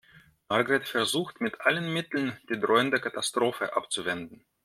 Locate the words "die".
2.49-2.59